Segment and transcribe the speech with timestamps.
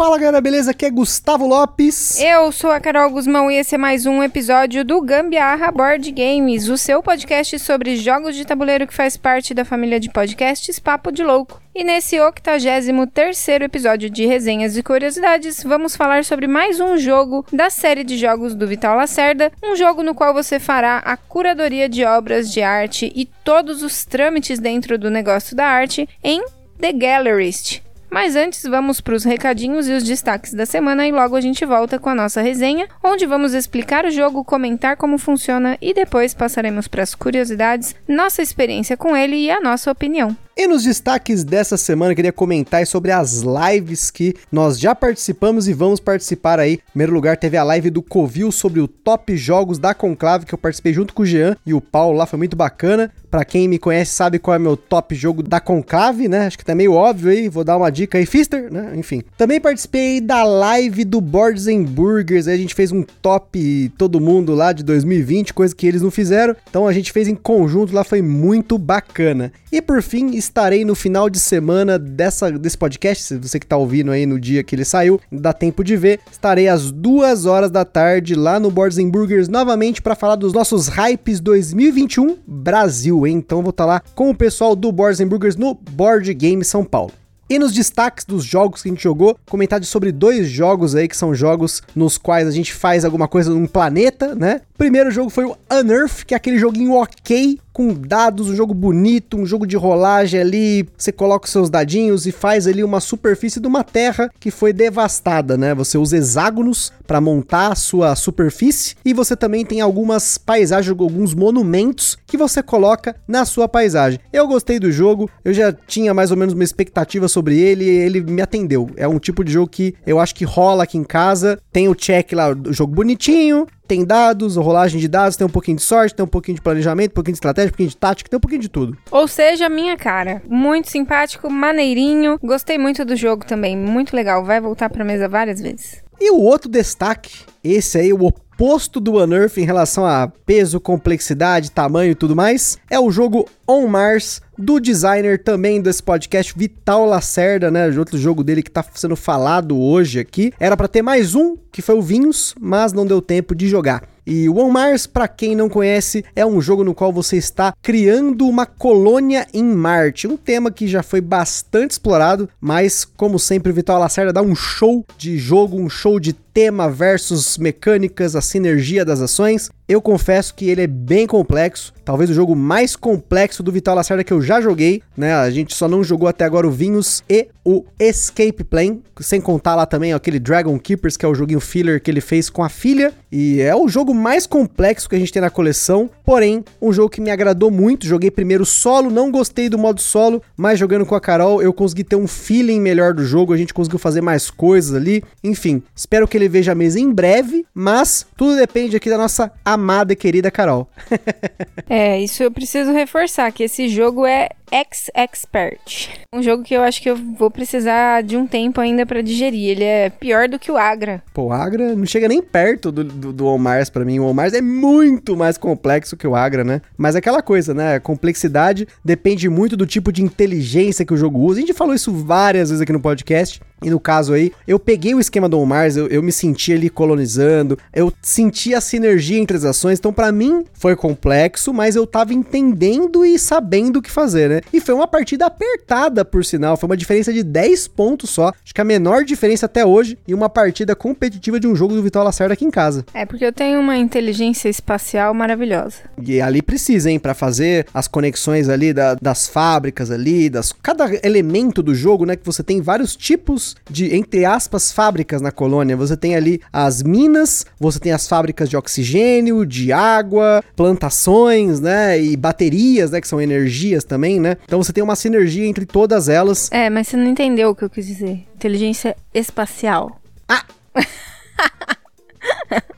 [0.00, 0.70] Fala galera, beleza?
[0.70, 2.18] Aqui é Gustavo Lopes.
[2.18, 6.70] Eu sou a Carol Guzmão e esse é mais um episódio do Gambiarra Board Games,
[6.70, 11.12] o seu podcast sobre jogos de tabuleiro que faz parte da família de podcasts Papo
[11.12, 11.60] de Louco.
[11.74, 17.68] E nesse 83 episódio de resenhas e curiosidades, vamos falar sobre mais um jogo da
[17.68, 22.06] série de jogos do Vital Lacerda, um jogo no qual você fará a curadoria de
[22.06, 26.42] obras de arte e todos os trâmites dentro do negócio da arte em
[26.80, 27.89] The Gallerist.
[28.10, 31.64] Mas antes, vamos para os recadinhos e os destaques da semana e logo a gente
[31.64, 36.34] volta com a nossa resenha, onde vamos explicar o jogo, comentar como funciona e depois
[36.34, 40.36] passaremos para as curiosidades, nossa experiência com ele e a nossa opinião.
[40.56, 45.72] E nos destaques dessa semana, queria comentar sobre as lives que nós já participamos e
[45.72, 46.74] vamos participar aí.
[46.74, 50.52] Em primeiro lugar, teve a live do Covil sobre o top jogos da Conclave, que
[50.52, 53.10] eu participei junto com o Jean e o Paulo lá, foi muito bacana.
[53.30, 56.46] Para quem me conhece sabe qual é meu top jogo da Conclave, né?
[56.46, 58.92] Acho que tá meio óbvio aí, vou dar uma dica aí, Fister, né?
[58.96, 59.22] Enfim.
[59.38, 64.20] Também participei da live do Boards and Burgers, aí a gente fez um top todo
[64.20, 66.56] mundo lá de 2020, coisa que eles não fizeram.
[66.68, 69.52] Então a gente fez em conjunto lá, foi muito bacana.
[69.70, 73.76] E por fim, estarei no final de semana dessa, desse podcast, se você que está
[73.76, 77.70] ouvindo aí no dia que ele saiu, dá tempo de ver, estarei às duas horas
[77.70, 83.36] da tarde lá no Boards Burgers novamente para falar dos nossos hypes 2021 Brasil, hein?
[83.36, 86.84] Então vou estar tá lá com o pessoal do Boards Burgers no Board Game São
[86.84, 87.19] Paulo.
[87.50, 91.16] E nos destaques dos jogos que a gente jogou, comentários sobre dois jogos aí que
[91.16, 94.60] são jogos nos quais a gente faz alguma coisa num planeta, né?
[94.72, 98.74] O primeiro jogo foi o Unearth, que é aquele joguinho ok com dados, um jogo
[98.74, 100.88] bonito, um jogo de rolagem ali.
[100.96, 104.72] Você coloca os seus dadinhos e faz ali uma superfície de uma terra que foi
[104.72, 105.74] devastada, né?
[105.74, 111.34] Você usa hexágonos para montar a sua superfície e você também tem algumas paisagens, alguns
[111.34, 114.20] monumentos que você coloca na sua paisagem.
[114.32, 117.88] Eu gostei do jogo, eu já tinha mais ou menos uma expectativa sobre ele e
[117.88, 118.90] ele me atendeu.
[118.96, 121.58] É um tipo de jogo que eu acho que rola aqui em casa.
[121.72, 125.76] Tem o check lá, o jogo bonitinho, tem dados, rolagem de dados, tem um pouquinho
[125.76, 128.30] de sorte, tem um pouquinho de planejamento, um pouquinho de estratégia, um pouquinho de tática,
[128.30, 128.96] tem um pouquinho de tudo.
[129.10, 130.42] Ou seja, minha cara.
[130.48, 132.38] Muito simpático, maneirinho.
[132.42, 134.44] Gostei muito do jogo também, muito legal.
[134.44, 136.02] Vai voltar pra mesa várias vezes.
[136.20, 141.70] E o outro destaque, esse aí, o oposto do Unearth em relação a peso, complexidade,
[141.70, 147.06] tamanho e tudo mais, é o jogo On Mars do designer também desse podcast, Vital
[147.06, 147.88] Lacerda, né?
[147.98, 150.52] Outro jogo dele que tá sendo falado hoje aqui.
[150.60, 154.02] Era para ter mais um, que foi o Vinhos, mas não deu tempo de jogar.
[154.26, 157.72] E o On Mars, para quem não conhece, é um jogo no qual você está
[157.82, 163.72] criando uma colônia em Marte, um tema que já foi bastante explorado, mas como sempre
[163.72, 168.40] o Vital Lacerda dá um show de jogo, um show de tema versus mecânicas, a
[168.40, 169.70] sinergia das ações.
[169.88, 174.22] Eu confesso que ele é bem complexo, talvez o jogo mais complexo do Vital Lacerda
[174.22, 175.34] que eu já joguei, né?
[175.34, 179.74] A gente só não jogou até agora o Vinhos e o Escape Plane, sem contar
[179.74, 182.62] lá também ó, aquele Dragon Keepers, que é o joguinho filler que ele fez com
[182.62, 186.64] a filha, e é o jogo mais complexo que a gente tem na coleção, porém,
[186.80, 190.78] um jogo que me agradou muito, joguei primeiro solo, não gostei do modo solo, mas
[190.78, 193.98] jogando com a Carol eu consegui ter um feeling melhor do jogo, a gente conseguiu
[193.98, 198.54] fazer mais coisas ali, enfim, espero que ele veja a mesa em breve, mas tudo
[198.54, 200.88] depende aqui da nossa amada e querida Carol.
[201.90, 206.10] é, isso eu preciso reforçar, que esse jogo é X-Expert.
[206.32, 209.70] Um jogo que eu acho que eu vou precisar de um tempo ainda para digerir.
[209.70, 211.22] Ele é pior do que o Agra.
[211.34, 214.20] Pô, o Agra não chega nem perto do, do, do Omars para mim.
[214.20, 216.80] O Omars é muito mais complexo que o Agra, né?
[216.96, 217.98] Mas é aquela coisa, né?
[217.98, 221.58] Complexidade depende muito do tipo de inteligência que o jogo usa.
[221.58, 223.60] A gente falou isso várias vezes aqui no podcast.
[223.82, 226.72] E no caso aí, eu peguei o esquema do On Mars, eu, eu me senti
[226.72, 231.96] ali colonizando, eu senti a sinergia entre as ações, então para mim foi complexo, mas
[231.96, 234.60] eu tava entendendo e sabendo o que fazer, né?
[234.72, 238.74] E foi uma partida apertada, por sinal, foi uma diferença de 10 pontos só, acho
[238.74, 242.24] que a menor diferença até hoje, e uma partida competitiva de um jogo do Vital
[242.24, 243.04] Lacerda aqui em casa.
[243.14, 245.98] É, porque eu tenho uma inteligência espacial maravilhosa.
[246.22, 251.10] E ali precisa, hein, para fazer as conexões ali da, das fábricas ali, das cada
[251.24, 255.96] elemento do jogo, né, que você tem vários tipos de, entre aspas, fábricas na colônia.
[255.96, 262.20] Você tem ali as minas, você tem as fábricas de oxigênio, de água, plantações, né?
[262.20, 263.20] E baterias, né?
[263.20, 264.56] Que são energias também, né?
[264.64, 266.70] Então você tem uma sinergia entre todas elas.
[266.72, 268.46] É, mas você não entendeu o que eu quis dizer.
[268.54, 270.20] Inteligência espacial.
[270.48, 270.64] Ah!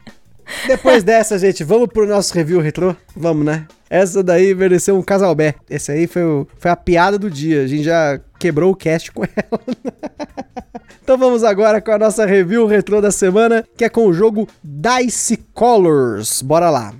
[0.66, 2.94] Depois dessa, gente, vamos pro nosso review retrô?
[3.16, 3.66] Vamos, né?
[3.90, 5.54] Essa daí mereceu um casal bé.
[5.68, 7.62] Esse aí foi, o, foi a piada do dia.
[7.62, 9.60] A gente já quebrou o cast com ela.
[11.00, 14.48] Então vamos agora com a nossa review retrô da semana, que é com o jogo
[14.64, 16.42] Dice Colors.
[16.42, 16.92] Bora lá.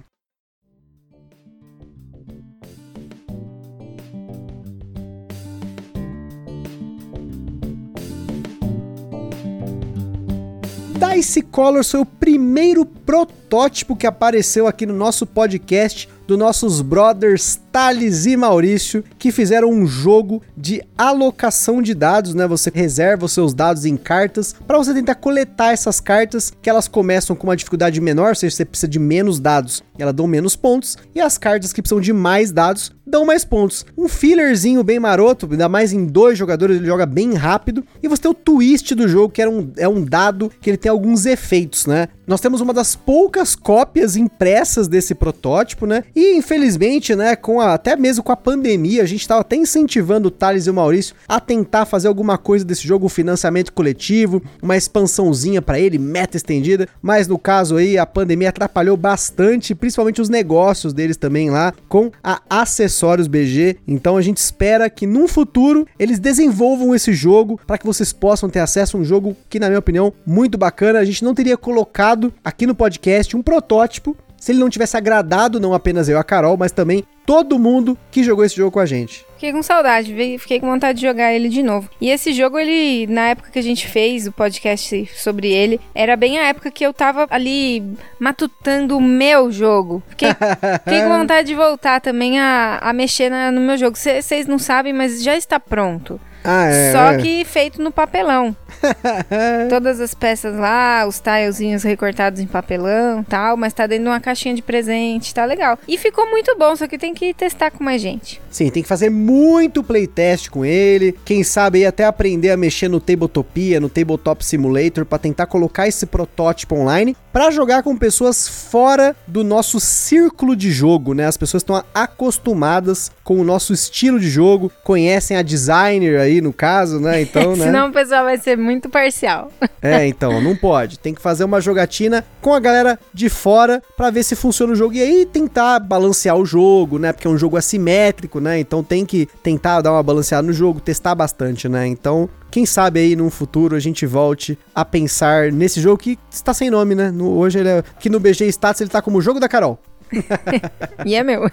[11.16, 17.60] Dice Colors foi o primeiro protótipo que apareceu aqui no nosso podcast dos nossos brothers
[17.72, 22.46] Thales e Maurício, que fizeram um jogo de alocação de dados, né?
[22.46, 26.86] Você reserva os seus dados em cartas para você tentar coletar essas cartas, que elas
[26.86, 30.54] começam com uma dificuldade menor, ou seja, você precisa de menos dados, elas dão menos
[30.54, 33.84] pontos, e as cartas que precisam de mais dados dão mais pontos.
[33.96, 38.22] Um fillerzinho bem maroto, ainda mais em dois jogadores, ele joga bem rápido, e você
[38.22, 41.26] tem o twist do jogo, que era um, é um dado que ele tem alguns
[41.26, 42.08] efeitos, né?
[42.26, 46.04] Nós temos uma das poucas cópias impressas desse protótipo, né?
[46.14, 50.28] E infelizmente, né, com a, até mesmo com a pandemia, a gente estava até incentivando
[50.28, 54.42] o Thales e o Maurício a tentar fazer alguma coisa desse jogo, um financiamento coletivo,
[54.62, 60.20] uma expansãozinha para ele, meta estendida, mas no caso aí a pandemia atrapalhou bastante, principalmente
[60.20, 63.76] os negócios deles também lá com a Acessórios BG.
[63.86, 68.48] Então a gente espera que no futuro eles desenvolvam esse jogo para que vocês possam
[68.48, 70.98] ter acesso a um jogo que na minha opinião muito bacana.
[70.98, 75.60] A gente não teria colocado aqui no podcast um protótipo se ele não tivesse agradado
[75.60, 78.86] não apenas eu, a Carol, mas também todo mundo que jogou esse jogo com a
[78.86, 79.24] gente.
[79.34, 81.88] Fiquei com saudade, fiquei com vontade de jogar ele de novo.
[82.00, 86.16] E esse jogo, ele, na época que a gente fez o podcast sobre ele, era
[86.16, 87.84] bem a época que eu tava ali
[88.18, 90.02] matutando o meu jogo.
[90.08, 90.30] Fiquei,
[90.82, 93.96] fiquei com vontade de voltar também a, a mexer na, no meu jogo.
[93.96, 96.20] Vocês não sabem, mas já está pronto.
[96.44, 97.18] Ah, é, Só é.
[97.18, 98.56] que feito no papelão.
[99.68, 104.20] Todas as peças lá, os tilezinhos recortados em papelão tal, mas tá dentro de uma
[104.20, 105.78] caixinha de presente, tá legal.
[105.86, 108.40] E ficou muito bom, só que tem que testar com mais gente.
[108.50, 111.16] Sim, tem que fazer muito playtest com ele.
[111.24, 115.86] Quem sabe aí até aprender a mexer no Tabletopia, no Tabletop Simulator, para tentar colocar
[115.86, 121.26] esse protótipo online para jogar com pessoas fora do nosso círculo de jogo, né?
[121.26, 126.52] As pessoas estão acostumadas com o nosso estilo de jogo, conhecem a designer aí no
[126.52, 127.22] caso, né?
[127.22, 127.66] Então, né?
[127.66, 129.50] Senão o pessoal vai ser muito parcial.
[129.84, 130.96] É, então, não pode.
[130.96, 134.76] Tem que fazer uma jogatina com a galera de fora para ver se funciona o
[134.76, 137.12] jogo e aí tentar balancear o jogo, né?
[137.12, 138.60] Porque é um jogo assimétrico, né?
[138.60, 141.84] Então tem que tentar dar uma balanceada no jogo, testar bastante, né?
[141.88, 146.54] Então, quem sabe aí num futuro a gente volte a pensar nesse jogo que está
[146.54, 147.10] sem nome, né?
[147.10, 149.80] No, hoje ele é, aqui no BG Status ele tá como o jogo da Carol.
[151.04, 151.50] e é meu.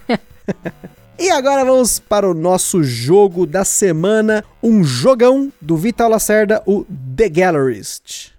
[1.22, 6.86] E agora vamos para o nosso jogo da semana, um jogão do Vital Lacerda, o
[6.86, 8.39] The Gallerist.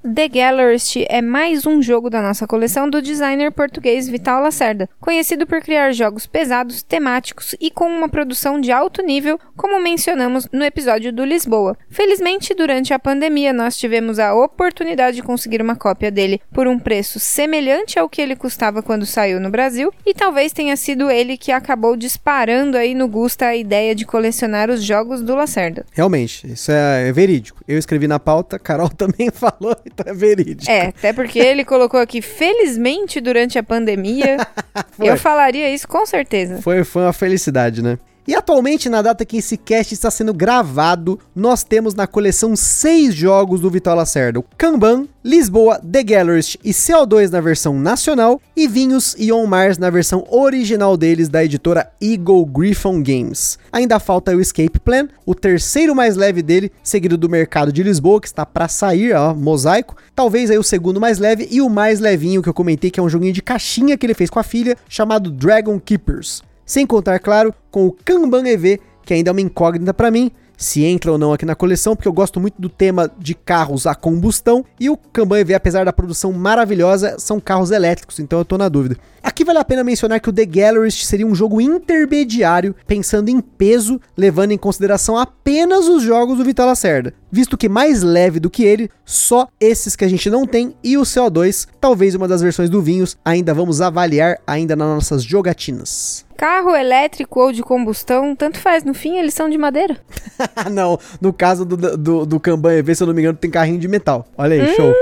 [0.06, 5.46] The Gallerist é mais um jogo da nossa coleção do designer português Vital Lacerda, conhecido
[5.46, 10.62] por criar jogos pesados, temáticos e com uma produção de alto nível, como mencionamos no
[10.62, 11.74] episódio do Lisboa.
[11.88, 16.78] Felizmente, durante a pandemia, nós tivemos a oportunidade de conseguir uma cópia dele por um
[16.78, 21.38] preço semelhante ao que ele custava quando saiu no Brasil, e talvez tenha sido ele
[21.38, 25.86] que acabou disparando aí no Gusta a ideia de colecionar os jogos do Lacerda.
[25.92, 27.62] Realmente, isso é verídico.
[27.66, 29.74] Eu escrevi na pauta, Carol também falou
[30.04, 30.70] é verídico.
[30.70, 34.36] É, até porque ele colocou aqui, felizmente durante a pandemia.
[34.98, 36.60] eu falaria isso com certeza.
[36.62, 37.98] Foi, foi uma felicidade, né?
[38.26, 43.14] E atualmente, na data que esse cast está sendo gravado, nós temos na coleção seis
[43.14, 49.14] jogos do Vital Lacerda: Kanban, Lisboa, The Gallerist e CO2 na versão nacional, e Vinhos
[49.18, 53.58] e On Mars na versão original deles da editora Eagle Griffon Games.
[53.70, 58.22] Ainda falta o Escape Plan, o terceiro mais leve dele, seguido do Mercado de Lisboa,
[58.22, 59.96] que está para sair, ó, mosaico.
[60.14, 63.02] Talvez aí o segundo mais leve e o mais levinho que eu comentei, que é
[63.02, 66.42] um joguinho de caixinha que ele fez com a filha, chamado Dragon Keepers.
[66.66, 70.84] Sem contar, claro, com o Kanban EV, que ainda é uma incógnita para mim, se
[70.84, 73.94] entra ou não aqui na coleção, porque eu gosto muito do tema de carros a
[73.94, 78.56] combustão e o Kanban EV, apesar da produção maravilhosa, são carros elétricos, então eu tô
[78.56, 78.96] na dúvida.
[79.22, 83.40] Aqui vale a pena mencionar que o The Gallerist seria um jogo intermediário, pensando em
[83.40, 88.50] peso, levando em consideração apenas os jogos do Vital Lacerda, visto que mais leve do
[88.50, 92.42] que ele, só esses que a gente não tem e o CO2, talvez uma das
[92.42, 96.24] versões do Vinhos, ainda vamos avaliar ainda nas nossas jogatinas.
[96.36, 98.84] Carro elétrico ou de combustão, tanto faz.
[98.84, 99.96] No fim, eles são de madeira.
[100.70, 103.78] não, no caso do, do, do Kanban EV, se eu não me engano, tem carrinho
[103.78, 104.26] de metal.
[104.36, 104.94] Olha aí, hum, show.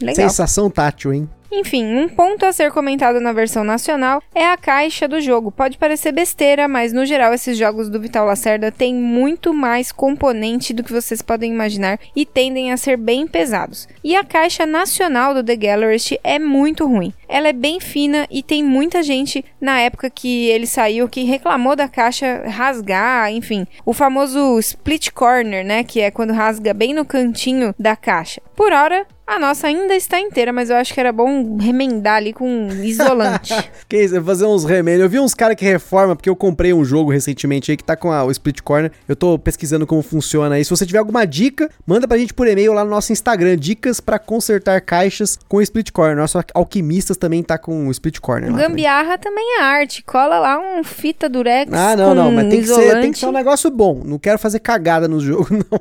[0.00, 0.14] Legal.
[0.14, 1.28] Sensação tátil, hein?
[1.56, 5.52] Enfim, um ponto a ser comentado na versão nacional é a caixa do jogo.
[5.52, 10.74] Pode parecer besteira, mas no geral esses jogos do Vital Lacerda têm muito mais componente
[10.74, 13.86] do que vocês podem imaginar e tendem a ser bem pesados.
[14.02, 17.14] E a caixa nacional do The Gallerist é muito ruim.
[17.28, 21.76] Ela é bem fina e tem muita gente na época que ele saiu que reclamou
[21.76, 27.04] da caixa rasgar, enfim, o famoso split corner, né, que é quando rasga bem no
[27.04, 28.42] cantinho da caixa.
[28.56, 32.32] Por hora, a nossa ainda está inteira, mas eu acho que era bom remendar ali
[32.32, 33.54] com isolante.
[33.88, 35.02] que isso, fazer uns remendos.
[35.02, 37.96] Eu vi uns caras que reforma, porque eu comprei um jogo recentemente aí que tá
[37.96, 38.92] com a, o Split Corner.
[39.08, 40.64] Eu tô pesquisando como funciona aí.
[40.64, 43.56] Se você tiver alguma dica, manda pra gente por e-mail lá no nosso Instagram.
[43.56, 46.16] Dicas para consertar caixas com Split Corner.
[46.16, 48.52] Nosso Alquimistas também tá com o Split Corner.
[48.52, 49.44] Gambiarra também.
[49.44, 50.02] também é arte.
[50.04, 51.72] Cola lá um fita durex.
[51.72, 52.30] Ah, não, não.
[52.30, 54.02] Mas tem que, ser, tem que ser um negócio bom.
[54.04, 55.80] Não quero fazer cagada no jogo, não.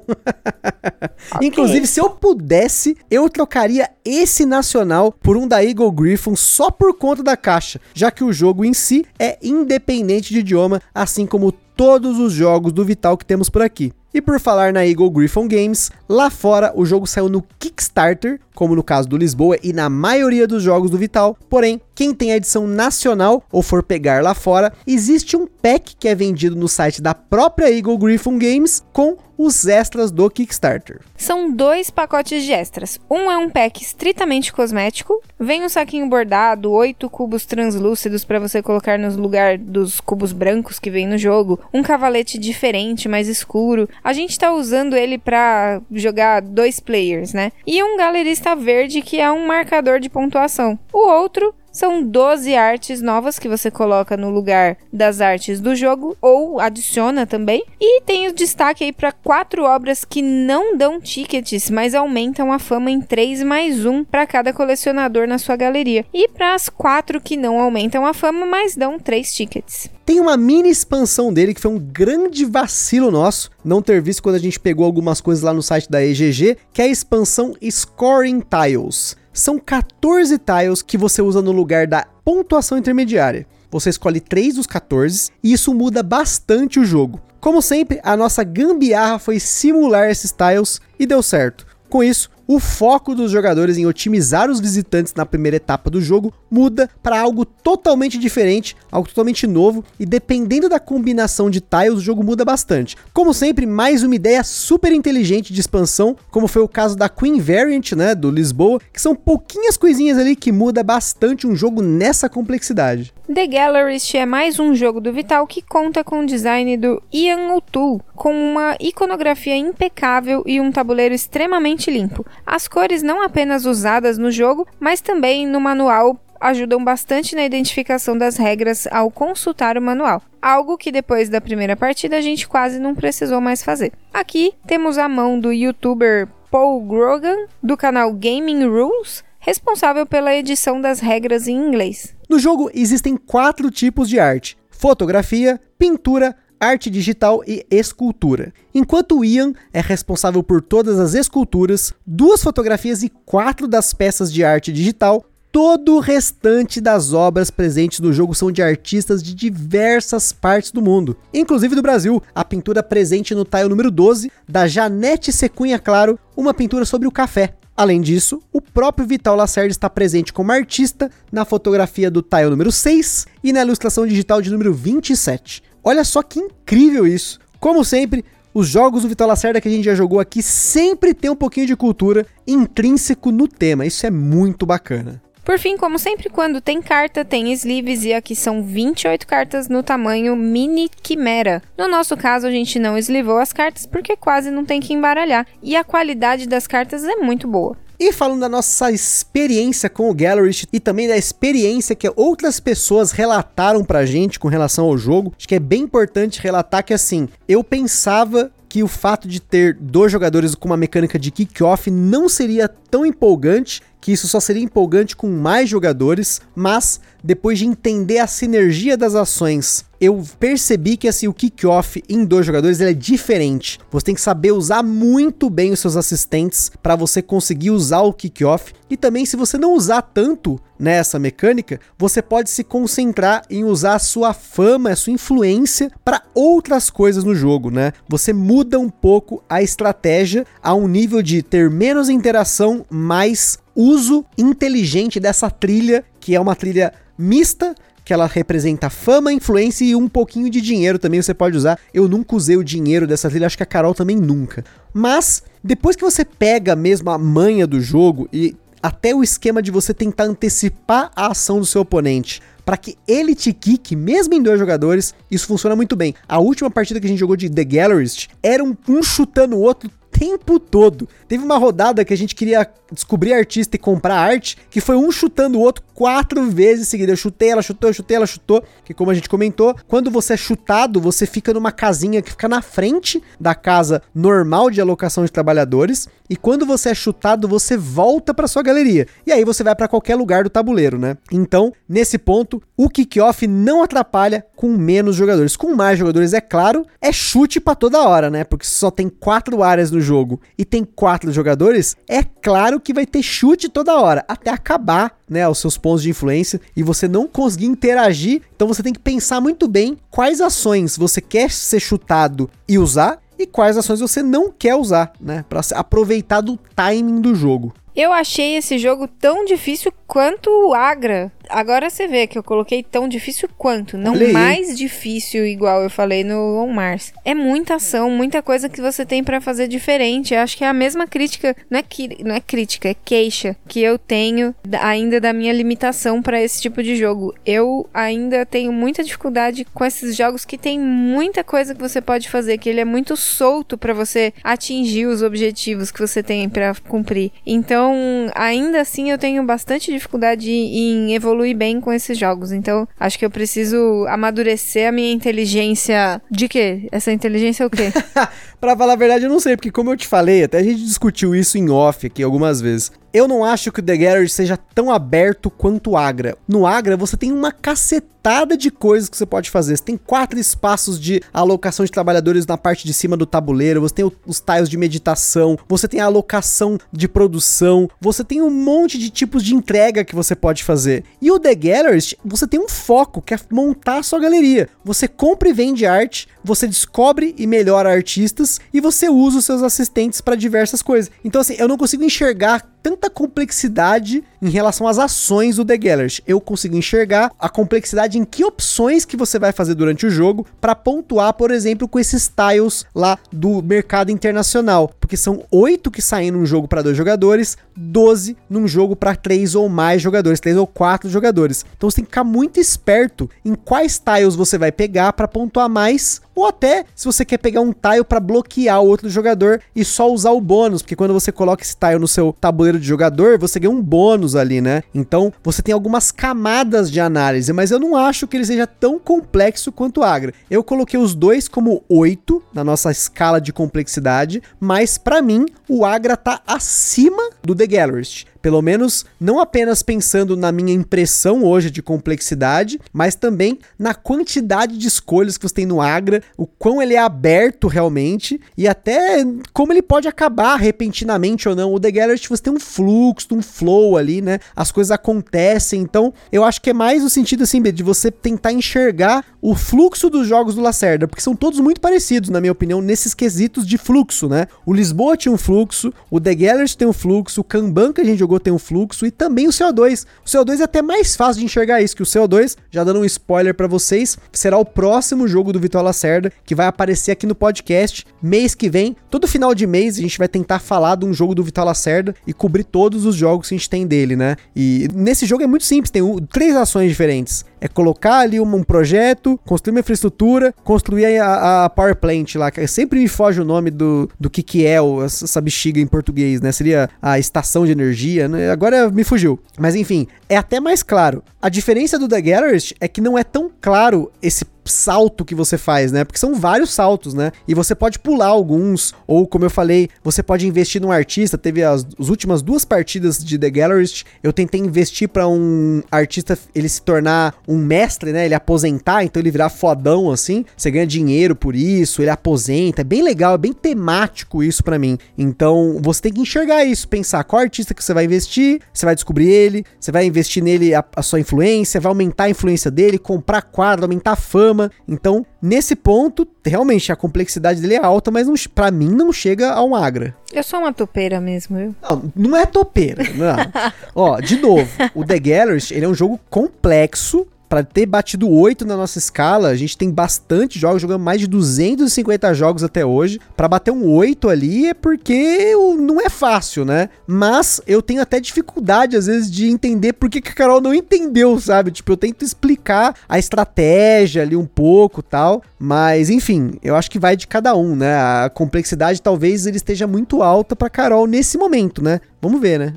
[1.36, 1.48] Okay.
[1.48, 6.96] Inclusive, se eu pudesse, eu trocaria esse nacional por um da Eagle Griffon só por
[6.96, 11.52] conta da caixa, já que o jogo em si é independente de idioma, assim como
[11.52, 13.92] todos os jogos do Vital que temos por aqui.
[14.14, 18.76] E por falar na Eagle Griffon Games, lá fora o jogo saiu no Kickstarter, como
[18.76, 21.36] no caso do Lisboa e na maioria dos jogos do Vital.
[21.50, 26.08] Porém, quem tem a edição nacional ou for pegar lá fora, existe um pack que
[26.08, 31.02] é vendido no site da própria Eagle Griffon Games com os extras do Kickstarter.
[31.18, 33.00] São dois pacotes de extras.
[33.10, 38.62] Um é um pack estritamente cosmético, vem um saquinho bordado, oito cubos translúcidos para você
[38.62, 43.90] colocar no lugar dos cubos brancos que vem no jogo, um cavalete diferente, mais escuro.
[44.04, 47.52] A gente tá usando ele para jogar dois players, né?
[47.66, 50.78] E um galerista verde que é um marcador de pontuação.
[50.92, 56.16] O outro são 12 artes novas que você coloca no lugar das artes do jogo
[56.22, 57.66] ou adiciona também.
[57.82, 62.60] E tem o destaque aí para quatro obras que não dão tickets, mas aumentam a
[62.60, 66.06] fama em 3 mais 1 para cada colecionador na sua galeria.
[66.14, 69.90] E para as quatro que não aumentam a fama, mas dão 3 tickets.
[70.06, 74.36] Tem uma mini expansão dele que foi um grande vacilo nosso não ter visto quando
[74.36, 78.42] a gente pegou algumas coisas lá no site da EGG, que é a expansão Scoring
[78.42, 79.16] Tiles.
[79.34, 83.48] São 14 tiles que você usa no lugar da pontuação intermediária.
[83.72, 87.20] Você escolhe 3 dos 14 e isso muda bastante o jogo.
[87.42, 91.66] Como sempre, a nossa gambiarra foi simular esses tiles e deu certo.
[91.90, 96.34] Com isso, o foco dos jogadores em otimizar os visitantes na primeira etapa do jogo
[96.50, 102.02] muda para algo totalmente diferente, algo totalmente novo, e dependendo da combinação de tiles, o
[102.02, 102.96] jogo muda bastante.
[103.14, 107.40] Como sempre, mais uma ideia super inteligente de expansão, como foi o caso da Queen
[107.40, 112.30] Variant, né, do Lisboa, que são pouquinhas coisinhas ali que muda bastante um jogo nessa
[112.30, 113.14] complexidade.
[113.32, 117.54] The Gallerist é mais um jogo do Vital que conta com o design do Ian
[117.54, 122.26] O'Toole, com uma iconografia impecável e um tabuleiro extremamente limpo.
[122.46, 128.18] As cores não apenas usadas no jogo, mas também no manual ajudam bastante na identificação
[128.18, 132.78] das regras ao consultar o manual, algo que depois da primeira partida a gente quase
[132.78, 133.94] não precisou mais fazer.
[134.14, 140.80] Aqui temos a mão do youtuber Paul Grogan, do canal Gaming Rules, responsável pela edição
[140.80, 142.16] das regras em inglês.
[142.30, 148.54] No jogo existem quatro tipos de arte: fotografia, pintura, arte digital e escultura.
[148.74, 154.46] Enquanto Ian é responsável por todas as esculturas, duas fotografias e quatro das peças de
[154.46, 160.32] arte digital, todo o restante das obras presentes no jogo são de artistas de diversas
[160.32, 162.24] partes do mundo, inclusive do Brasil.
[162.34, 167.12] A pintura presente no tile número 12, da Janete Secunha Claro, uma pintura sobre o
[167.12, 167.56] café.
[167.76, 172.72] Além disso, o próprio Vital Lacerda está presente como artista na fotografia do tile número
[172.72, 175.64] 6 e na ilustração digital de número 27.
[175.84, 177.40] Olha só que incrível isso!
[177.60, 181.32] Como sempre, os jogos do Vital Lacerda que a gente já jogou aqui sempre tem
[181.32, 183.86] um pouquinho de cultura intrínseco no tema.
[183.86, 185.20] Isso é muito bacana.
[185.44, 189.84] Por fim, como sempre, quando tem carta, tem sleeves e aqui são 28 cartas no
[189.84, 191.62] tamanho mini quimera.
[191.78, 195.46] No nosso caso, a gente não eslivou as cartas porque quase não tem que embaralhar
[195.62, 197.76] e a qualidade das cartas é muito boa.
[198.00, 203.12] E falando da nossa experiência com o Gallery e também da experiência que outras pessoas
[203.12, 207.28] relataram pra gente com relação ao jogo, acho que é bem importante relatar que assim,
[207.48, 212.28] eu pensava que o fato de ter dois jogadores com uma mecânica de kick-off não
[212.28, 218.20] seria tão empolgante que isso só seria empolgante com mais jogadores, mas depois de entender
[218.20, 223.80] a sinergia das ações, eu percebi que assim o kick-off em dois jogadores é diferente.
[223.90, 228.12] Você tem que saber usar muito bem os seus assistentes para você conseguir usar o
[228.12, 228.74] kick-off.
[228.90, 233.96] E também se você não usar tanto nessa mecânica, você pode se concentrar em usar
[233.96, 237.94] a sua fama, a sua influência para outras coisas no jogo, né?
[238.10, 244.26] Você muda um pouco a estratégia a um nível de ter menos interação, mais uso
[244.38, 250.10] inteligente dessa trilha, que é uma trilha mista, que ela representa fama, influência e um
[250.10, 251.80] pouquinho de dinheiro também você pode usar.
[251.94, 254.64] Eu nunca usei o dinheiro dessa trilha, acho que a Carol também nunca.
[254.94, 259.72] Mas depois que você pega mesmo a manha do jogo e até o esquema de
[259.72, 264.42] você tentar antecipar a ação do seu oponente para que ele te kick, mesmo em
[264.42, 266.14] dois jogadores, isso funciona muito bem.
[266.28, 269.62] A última partida que a gente jogou de The Gallerist era um, um chutando o
[269.62, 271.10] outro tempo todo.
[271.28, 275.12] Teve uma rodada que a gente queria descobrir artista e comprar arte, que foi um
[275.12, 277.14] chutando o outro quatro vezes seguidas.
[277.14, 278.64] Eu chutei, ela chutou, eu chutei, ela chutou.
[278.84, 282.48] Que como a gente comentou, quando você é chutado, você fica numa casinha que fica
[282.48, 286.08] na frente da casa normal de alocação de trabalhadores.
[286.30, 289.08] E quando você é chutado, você volta para sua galeria.
[289.26, 291.18] E aí você vai para qualquer lugar do tabuleiro, né?
[291.32, 295.56] Então, nesse ponto, o kickoff não atrapalha com menos jogadores.
[295.56, 298.44] Com mais jogadores, é claro, é chute para toda hora, né?
[298.44, 303.06] Porque só tem quatro áreas no jogo e tem quatro jogadores, é claro que vai
[303.06, 307.28] ter chute toda hora, até acabar, né, os seus pontos de influência e você não
[307.28, 308.42] conseguir interagir.
[308.56, 313.20] Então você tem que pensar muito bem quais ações você quer ser chutado e usar
[313.40, 317.74] e quais ações você não quer usar, né, para aproveitar do timing do jogo.
[317.96, 321.32] Eu achei esse jogo tão difícil quanto o Agra.
[321.50, 326.24] Agora você vê que eu coloquei tão difícil quanto, não mais difícil igual eu falei
[326.24, 327.12] no On Mars.
[327.26, 330.34] É muita ação, muita coisa que você tem para fazer diferente.
[330.34, 331.84] Eu acho que é a mesma crítica, não é,
[332.24, 336.82] não é crítica, é queixa que eu tenho ainda da minha limitação para esse tipo
[336.82, 337.34] de jogo.
[337.46, 342.30] Eu ainda tenho muita dificuldade com esses jogos que tem muita coisa que você pode
[342.30, 346.74] fazer, que ele é muito solto para você atingir os objetivos que você tem para
[346.88, 347.32] cumprir.
[347.46, 347.94] Então,
[348.34, 350.03] ainda assim eu tenho bastante dificuldade
[350.50, 352.52] em evoluir evoluir bem com esses jogos.
[352.52, 356.22] Então, acho que eu preciso amadurecer a minha inteligência.
[356.30, 356.88] De quê?
[356.92, 357.92] Essa inteligência é o quê?
[358.60, 360.84] pra falar a verdade, eu não sei, porque como eu te falei, até a gente
[360.84, 362.92] discutiu isso em off aqui algumas vezes.
[363.14, 366.36] Eu não acho que o The Garage seja tão aberto quanto o Agra.
[366.48, 369.78] No Agra, você tem uma cacetada de coisas que você pode fazer.
[369.78, 373.96] Você tem quatro espaços de alocação de trabalhadores na parte de cima do tabuleiro, você
[373.96, 378.98] tem os tiles de meditação, você tem a alocação de produção, você tem um monte
[378.98, 381.04] de tipos de entrega que você pode fazer.
[381.22, 384.70] E o The Gallery, você tem um foco, que é montar a sua galeria.
[384.84, 389.62] Você compra e vende arte, você descobre e melhora artistas e você usa os seus
[389.62, 391.12] assistentes para diversas coisas.
[391.24, 396.20] Então assim, eu não consigo enxergar tanta complexidade em relação às ações do The Gellert.
[396.28, 400.46] Eu consigo enxergar a complexidade em que opções que você vai fazer durante o jogo
[400.60, 406.02] para pontuar, por exemplo, com esses tiles lá do mercado internacional, porque são oito que
[406.02, 410.58] saem num jogo para dois jogadores, 12 num jogo para três ou mais jogadores, três
[410.58, 411.66] ou quatro jogadores.
[411.78, 415.70] Então você tem que ficar muito esperto em quais tiles você vai pegar para pontuar
[415.70, 419.84] mais ou até se você quer pegar um tile para bloquear o outro jogador e
[419.84, 423.38] só usar o bônus, porque quando você coloca esse tile no seu tabuleiro de jogador,
[423.38, 424.84] você ganha um bônus ali, né?
[424.94, 429.00] Então você tem algumas camadas de análise, mas eu não acho que ele seja tão
[429.00, 430.34] complexo quanto Agra.
[430.50, 435.86] Eu coloquei os dois como 8 na nossa escala de complexidade, mas para mim o
[435.86, 438.33] Agra tá acima do The Gallerist.
[438.44, 444.78] Pelo menos não apenas pensando na minha impressão hoje de complexidade, mas também na quantidade
[444.78, 449.26] de escolhas que você tem no Agra, o quão ele é aberto realmente e até
[449.54, 451.74] como ele pode acabar repentinamente ou não.
[451.74, 454.40] O The Gallery você tem um fluxo, um flow ali, né?
[454.54, 458.52] As coisas acontecem, então eu acho que é mais o sentido assim de você tentar
[458.52, 462.82] enxergar o fluxo dos jogos do Lacerda, porque são todos muito parecidos, na minha opinião,
[462.82, 464.48] nesses quesitos de fluxo, né?
[464.66, 468.06] O Lisboa tinha um fluxo, o The Gallery tem um fluxo, o Kanban que a
[468.06, 470.06] gente jogou tem um fluxo e também o CO2.
[470.26, 473.06] O CO2 é até mais fácil de enxergar isso, que o CO2, já dando um
[473.06, 477.36] spoiler para vocês, será o próximo jogo do Vitor Lacerda que vai aparecer aqui no
[477.36, 478.96] podcast mês que vem.
[479.10, 482.16] Todo final de mês a gente vai tentar falar de um jogo do Vitor Lacerda
[482.26, 484.36] e cobrir todos os jogos que a gente tem dele, né?
[484.56, 487.46] E nesse jogo é muito simples, tem três ações diferentes.
[487.64, 492.52] É colocar ali um, um projeto, construir uma infraestrutura, construir a, a, power plant lá,
[492.52, 495.88] que sempre me foge o nome do, do que que é o, essa bexiga em
[495.88, 496.52] português, né?
[496.52, 498.52] Seria a estação de energia, né?
[498.52, 499.40] Agora me fugiu.
[499.58, 501.24] Mas enfim, é até mais claro.
[501.42, 505.58] A diferença do The Gallerist é que não é tão claro esse salto que você
[505.58, 506.04] faz, né?
[506.04, 507.32] Porque são vários saltos, né?
[507.48, 511.38] E você pode pular alguns, ou como eu falei, você pode investir num artista.
[511.38, 516.38] Teve as, as últimas duas partidas de The Gallerist, eu tentei investir para um artista
[516.54, 518.26] ele se tornar um mestre, né?
[518.26, 520.46] Ele aposentar, então ele virar fodão assim.
[520.56, 522.82] Você ganha dinheiro por isso, ele aposenta.
[522.82, 524.98] É bem legal, é bem temático isso para mim.
[525.18, 528.96] Então você tem que enxergar isso, pensar qual artista que você vai investir, você vai
[528.96, 532.98] descobrir ele, você vai investir nele a, a sua influência, vai aumentar a influência dele,
[532.98, 534.53] comprar quadro, aumentar a fama
[534.88, 539.64] então, nesse ponto, realmente a complexidade dele é alta, mas para mim não chega a
[539.64, 540.16] um Agra.
[540.32, 541.76] Eu sou uma topeira mesmo?
[541.82, 543.04] Não, não é topeira.
[543.14, 543.72] Não.
[543.94, 548.66] Ó, de novo, o The Gallery, ele é um jogo complexo, para ter batido 8
[548.66, 553.20] na nossa escala, a gente tem bastante jogos, jogamos mais de 250 jogos até hoje.
[553.38, 556.90] Para bater um 8 ali é porque não é fácil, né?
[557.06, 560.74] Mas eu tenho até dificuldade às vezes de entender por que, que a Carol não
[560.74, 561.72] entendeu, sabe?
[561.72, 567.00] Tipo, eu tento explicar a estratégia ali um pouco, tal, mas enfim, eu acho que
[567.00, 567.96] vai de cada um, né?
[567.96, 572.00] A complexidade talvez ele esteja muito alta para Carol nesse momento, né?
[572.22, 572.74] Vamos ver, né?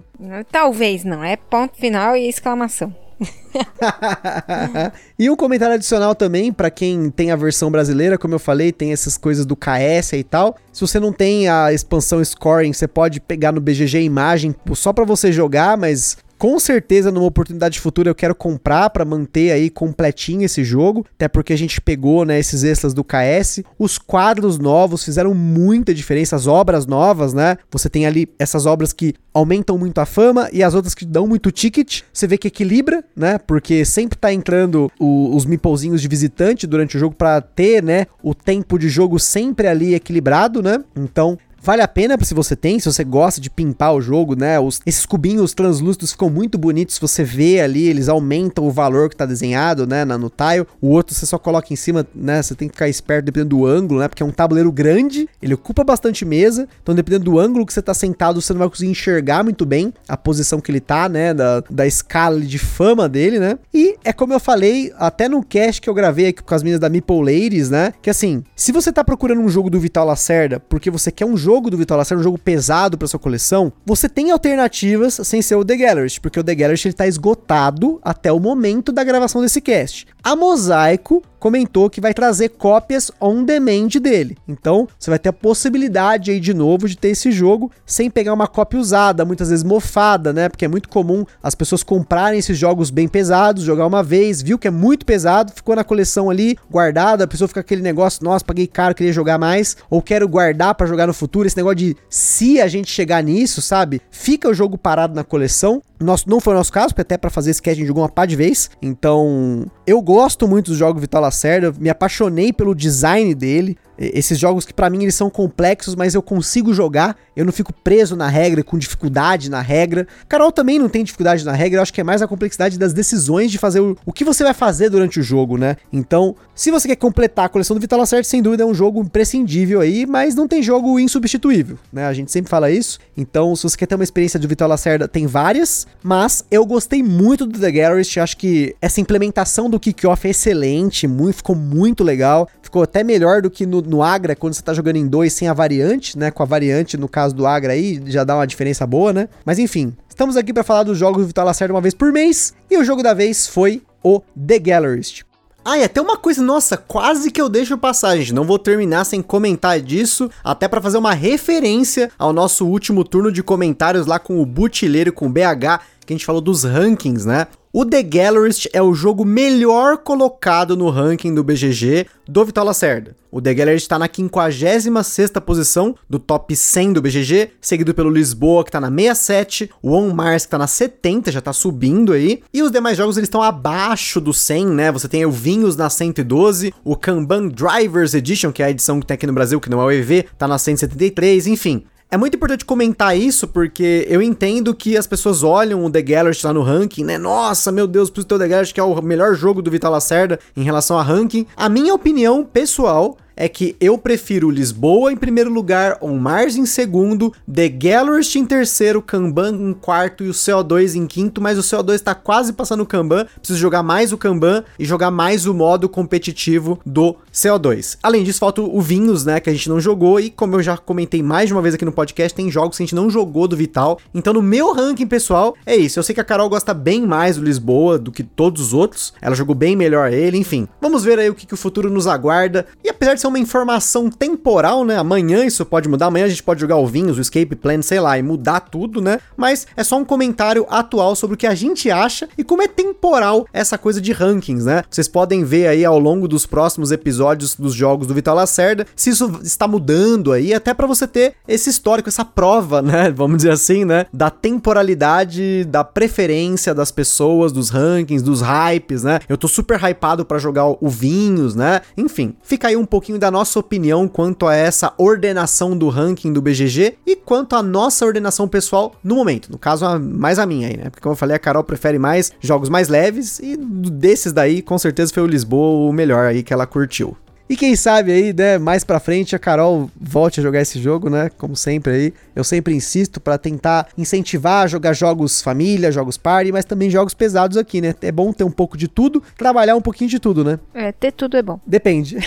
[0.50, 3.05] Talvez não, é ponto final e exclamação.
[5.18, 8.92] e um comentário adicional também para quem tem a versão brasileira, como eu falei, tem
[8.92, 10.57] essas coisas do KS e tal.
[10.72, 15.05] Se você não tem a expansão scoring, você pode pegar no BGG imagem só para
[15.05, 20.44] você jogar, mas com certeza, numa oportunidade futura, eu quero comprar para manter aí completinho
[20.44, 23.62] esse jogo, até porque a gente pegou, né, esses extras do KS.
[23.79, 27.57] Os quadros novos fizeram muita diferença, as obras novas, né?
[27.70, 31.27] Você tem ali essas obras que aumentam muito a fama e as outras que dão
[31.27, 32.03] muito ticket.
[32.12, 33.38] Você vê que equilibra, né?
[33.38, 38.07] Porque sempre tá entrando o, os meeplezinhos de visitante durante o jogo para ter, né,
[38.22, 40.83] o tempo de jogo sempre ali equilibrado, né?
[40.96, 44.61] Então, Vale a pena se você tem, se você gosta de pimpar o jogo, né?
[44.61, 46.96] Os, esses cubinhos translúcidos ficam muito bonitos.
[46.96, 50.05] Você vê ali, eles aumentam o valor que tá desenhado, né?
[50.05, 50.64] Na, no tile.
[50.81, 52.40] O outro você só coloca em cima, né?
[52.40, 54.07] Você tem que ficar esperto dependendo do ângulo, né?
[54.07, 56.68] Porque é um tabuleiro grande, ele ocupa bastante mesa.
[56.81, 59.92] Então, dependendo do ângulo que você tá sentado, você não vai conseguir enxergar muito bem
[60.09, 61.35] a posição que ele tá, né?
[61.35, 63.59] Da, da escala de fama dele, né?
[63.74, 66.79] E é como eu falei, até no cast que eu gravei aqui com as meninas
[66.79, 67.92] da Meeple Ladies, né?
[68.00, 71.37] Que assim, se você tá procurando um jogo do Vital Lacerda porque você quer um
[71.37, 75.40] jogo jogo do Vitor Lacerda, um jogo pesado para sua coleção, você tem alternativas sem
[75.40, 79.02] ser o The Gallerist, porque o The Gallerist ele tá esgotado até o momento da
[79.02, 80.06] gravação desse cast.
[80.22, 84.36] A Mosaico comentou que vai trazer cópias on demand dele.
[84.48, 88.32] Então, você vai ter a possibilidade aí de novo de ter esse jogo sem pegar
[88.32, 90.48] uma cópia usada, muitas vezes mofada, né?
[90.48, 94.58] Porque é muito comum as pessoas comprarem esses jogos bem pesados, jogar uma vez, viu
[94.58, 98.44] que é muito pesado, ficou na coleção ali, guardada, a pessoa fica aquele negócio, nossa,
[98.44, 101.96] paguei caro, queria jogar mais, ou quero guardar para jogar no futuro, esse negócio de
[102.09, 104.00] se a gente chegar nisso, sabe?
[104.11, 105.82] Fica o jogo parado na coleção.
[106.00, 108.02] Nosso, não foi o nosso caso, porque até para fazer esse cast a gente jogou
[108.02, 108.70] uma pá de vez.
[108.82, 113.76] Então, eu gosto muito do jogo Vital Lacerda, me apaixonei pelo design dele.
[113.98, 117.72] Esses jogos que para mim eles são complexos, mas eu consigo jogar, eu não fico
[117.72, 120.06] preso na regra, com dificuldade na regra.
[120.28, 122.92] Carol também não tem dificuldade na regra, eu acho que é mais a complexidade das
[122.92, 125.76] decisões de fazer o, o que você vai fazer durante o jogo, né?
[125.92, 129.00] Então, se você quer completar a coleção do Vital Lacerda, sem dúvida é um jogo
[129.00, 132.06] imprescindível aí, mas não tem jogo insubstituível, né?
[132.06, 132.98] A gente sempre fala isso.
[133.16, 137.02] Então, se você quer ter uma experiência do Vital Lacerda, tem várias, mas eu gostei
[137.02, 142.02] muito do The Garrist, acho que essa implementação do Kickoff é excelente, muito, ficou muito
[142.02, 145.33] legal, ficou até melhor do que no no Agra, quando você tá jogando em dois
[145.33, 146.31] sem a variante, né?
[146.31, 149.29] Com a variante, no caso do Agra aí, já dá uma diferença boa, né?
[149.44, 152.55] Mas enfim, estamos aqui para falar dos jogos do Vital Lacerda uma vez por mês,
[152.70, 155.25] e o jogo da vez foi o The Gallerist.
[155.68, 158.33] Ah, e até uma coisa, nossa, quase que eu deixo passar, gente.
[158.33, 163.33] Não vou terminar sem comentar disso, até para fazer uma referência ao nosso último turno
[163.33, 167.27] de comentários lá com o Butileiro, com o BH, que a gente falou dos rankings,
[167.27, 167.49] né?
[167.78, 173.14] O The Gallerist é o jogo melhor colocado no ranking do BGG do Vital Lacerda.
[173.30, 178.64] O The Gallerist está na 56ª posição do top 100 do BGG, seguido pelo Lisboa,
[178.64, 182.42] que está na 67, o On Mars, que está na 70, já está subindo aí,
[182.50, 184.90] e os demais jogos eles estão abaixo do 100, né?
[184.90, 189.06] Você tem o Vinhos na 112, o Kanban Drivers Edition, que é a edição que
[189.06, 191.84] tem aqui no Brasil, que não é o EV, está na 173, enfim.
[192.08, 196.38] É muito importante comentar isso porque eu entendo que as pessoas olham o The Gallery
[196.44, 197.18] lá no ranking, né?
[197.18, 199.90] Nossa, meu Deus, preciso ter o The Gallery que é o melhor jogo do Vital
[199.90, 201.46] Lacerda em relação a ranking.
[201.56, 206.64] A minha opinião pessoal é que eu prefiro Lisboa em primeiro lugar, On Mars em
[206.64, 211.62] segundo, The Gallerist em terceiro, Kanban em quarto e o CO2 em quinto, mas o
[211.62, 215.53] CO2 tá quase passando o Kanban, preciso jogar mais o Kanban e jogar mais o
[215.53, 217.99] modo competitivo do CO2.
[218.03, 220.77] Além disso, falta o Vinhos, né, que a gente não jogou e como eu já
[220.77, 223.46] comentei mais de uma vez aqui no podcast, tem jogos que a gente não jogou
[223.46, 223.99] do Vital.
[224.14, 225.99] Então no meu ranking pessoal, é isso.
[225.99, 229.12] Eu sei que a Carol gosta bem mais do Lisboa do que todos os outros,
[229.20, 230.66] ela jogou bem melhor ele, enfim.
[230.81, 232.66] Vamos ver aí o que, que o futuro nos aguarda.
[232.83, 234.96] E apesar de ser uma informação temporal, né?
[234.96, 238.00] Amanhã isso pode mudar, amanhã a gente pode jogar o Vinhos, o Escape Plan, sei
[238.00, 239.18] lá, e mudar tudo, né?
[239.36, 242.68] Mas é só um comentário atual sobre o que a gente acha e como é
[242.68, 244.84] temporal essa coisa de rankings, né?
[244.88, 249.10] Vocês podem ver aí ao longo dos próximos episódios dos jogos do Vital Lacerda se
[249.10, 253.10] isso está mudando aí, até para você ter esse histórico, essa prova, né?
[253.10, 254.06] Vamos dizer assim, né?
[254.12, 259.18] Da temporalidade, da preferência das pessoas, dos rankings, dos hypes, né?
[259.28, 261.80] Eu tô super hypado para jogar o Vinhos, né?
[261.96, 266.42] Enfim, fica aí um pouquinho da nossa opinião quanto a essa ordenação do ranking do
[266.42, 269.50] BGG e quanto a nossa ordenação pessoal no momento.
[269.50, 270.85] No caso, a, mais a minha aí, né?
[270.90, 274.79] Porque como eu falei, a Carol prefere mais jogos mais leves e desses daí, com
[274.79, 277.16] certeza foi o Lisboa o melhor aí que ela curtiu.
[277.48, 281.09] E quem sabe aí, né, mais pra frente a Carol volte a jogar esse jogo,
[281.09, 281.30] né?
[281.38, 282.14] Como sempre aí.
[282.35, 287.14] Eu sempre insisto para tentar incentivar a jogar jogos família, jogos party, mas também jogos
[287.14, 287.94] pesados aqui, né?
[288.02, 290.59] É bom ter um pouco de tudo, trabalhar um pouquinho de tudo, né?
[290.74, 291.61] É, ter tudo é bom.
[291.66, 292.18] Depende.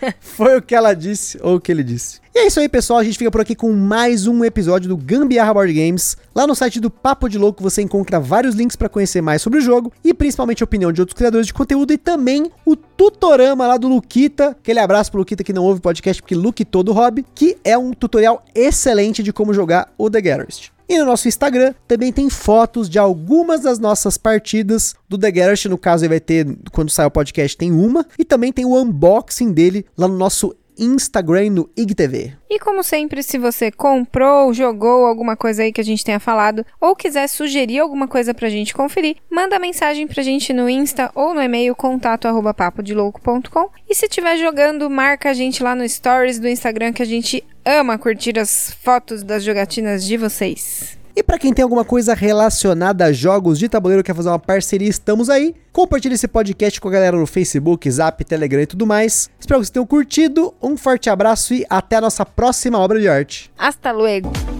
[0.20, 2.20] Foi o que ela disse ou o que ele disse.
[2.32, 3.00] E é isso aí, pessoal.
[3.00, 6.16] A gente fica por aqui com mais um episódio do Gambiarra Board Games.
[6.32, 9.58] Lá no site do Papo de Louco você encontra vários links para conhecer mais sobre
[9.58, 13.66] o jogo e principalmente a opinião de outros criadores de conteúdo e também o tutorama
[13.66, 14.50] lá do Luquita.
[14.50, 17.92] Aquele abraço pro Luquita que não ouve podcast porque Luke todo hobby, que é um
[17.92, 20.70] tutorial excelente de como jogar o The Garrist.
[20.90, 25.68] E no nosso Instagram também tem fotos de algumas das nossas partidas do The Garrett.
[25.68, 28.04] No caso, ele vai ter, quando sair o podcast, tem uma.
[28.18, 32.36] E também tem o unboxing dele lá no nosso Instagram no IGTV.
[32.48, 36.64] E como sempre, se você comprou, jogou alguma coisa aí que a gente tenha falado
[36.80, 41.34] ou quiser sugerir alguma coisa pra gente conferir, manda mensagem pra gente no Insta ou
[41.34, 46.38] no e-mail contato arroba papodelouco.com e se estiver jogando, marca a gente lá no Stories
[46.38, 50.99] do Instagram que a gente ama curtir as fotos das jogatinas de vocês.
[51.14, 54.88] E para quem tem alguma coisa relacionada a jogos de tabuleiro, quer fazer uma parceria,
[54.88, 55.54] estamos aí.
[55.72, 59.30] Compartilhe esse podcast com a galera no Facebook, Zap, Telegram e tudo mais.
[59.38, 60.54] Espero que vocês tenham curtido.
[60.62, 63.50] Um forte abraço e até a nossa próxima obra de arte.
[63.56, 64.59] Hasta luego!